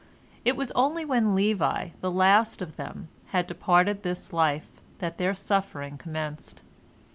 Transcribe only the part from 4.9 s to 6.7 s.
that their suffering commenced.